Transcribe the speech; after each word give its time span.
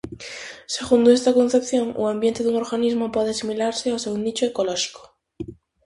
Segundo 0.75 1.07
esta 1.17 1.35
concepción, 1.39 1.87
o 2.01 2.03
ambiente 2.13 2.41
dun 2.43 2.59
organismo 2.63 3.05
pode 3.15 3.29
asimilarse 3.31 3.87
ao 3.89 4.01
seu 4.03 4.15
nicho 4.25 4.43
ecolóxico. 4.49 5.01